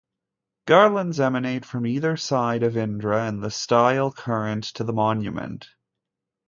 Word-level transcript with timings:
Garlands 0.65 1.19
emanate 1.19 1.63
from 1.63 1.85
either 1.85 2.17
side 2.17 2.63
of 2.63 2.75
Indra 2.75 3.27
in 3.27 3.41
the 3.41 3.51
style 3.51 4.11
current 4.11 4.63
to 4.63 4.83
the 4.83 4.93
monument. 4.93 5.69